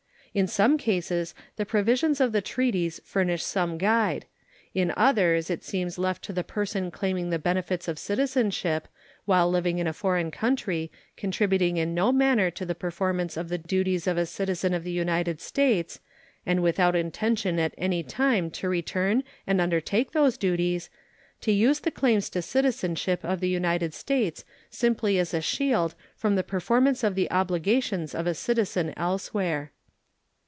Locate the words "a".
9.87-9.91, 14.17-14.25, 25.33-25.41, 28.25-28.33